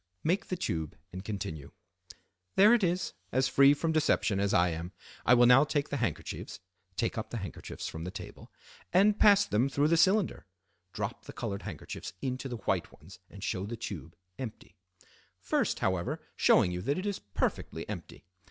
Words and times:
Make 0.23 0.47
the 0.47 0.55
tube 0.57 0.97
and 1.13 1.23
continue—"There 1.23 2.73
it 2.73 2.83
is, 2.83 3.13
as 3.31 3.47
free 3.47 3.75
from 3.75 3.91
deception 3.91 4.39
as 4.39 4.51
I 4.51 4.69
am. 4.69 4.93
I 5.27 5.35
will 5.35 5.45
now 5.45 5.63
take 5.63 5.89
the 5.89 5.97
handkerchiefs" 5.97 6.59
(take 6.95 7.19
up 7.19 7.29
the 7.29 7.37
handkerchiefs 7.37 7.87
from 7.87 8.03
the 8.03 8.09
table) 8.09 8.51
"and 8.91 9.19
pass 9.19 9.45
them 9.45 9.69
through 9.69 9.89
the 9.89 9.97
cylinder" 9.97 10.47
(drop 10.91 11.25
the 11.25 11.33
colored 11.33 11.61
handkerchiefs 11.61 12.13
into 12.19 12.49
the 12.49 12.57
white 12.57 12.91
ones 12.91 13.19
and 13.29 13.43
show 13.43 13.67
the 13.67 13.77
tube 13.77 14.15
empty), 14.39 14.75
"first, 15.39 15.77
however, 15.81 16.19
showing 16.35 16.71
you 16.71 16.81
that 16.81 16.97
it 16.97 17.05
is 17.05 17.19
perfectly 17.19 17.87
empty. 17.87 18.25